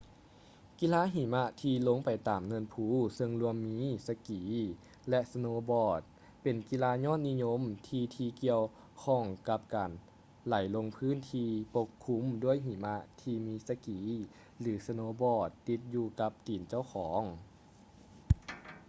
[0.79, 4.43] ກິລາຫິມະທີ່ລົງໄປຕາມເນີນພູເຊິ່ງລວມມີ ສະກີ
[5.09, 6.01] ແລະ ສະໂນບອດ
[6.41, 8.63] ເປັນກິລາຍອດນິຍົມທີ່ທີ່ກ່ຽວ
[9.03, 9.91] ຂ້ອງກັບການ
[10.47, 13.99] ໄຫຼລົງພຶ້ນທີ່ປົກຄຸມດ້ວຍຫິມະທີ່ມີສະກີ
[14.59, 17.25] ຫຼື ສະໂນບອດ ຕິດຢູ່ກັບຕີນຂອງເຈົ້າ